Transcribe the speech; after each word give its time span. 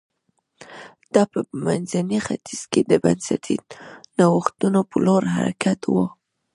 دا 1.13 1.23
په 1.31 1.39
منځني 1.65 2.19
ختیځ 2.25 2.61
کې 2.71 2.81
د 2.91 2.93
بنسټي 3.03 3.55
نوښتونو 4.17 4.79
په 4.89 4.97
لور 5.05 5.23
حرکت 5.35 5.79
و 5.87 5.95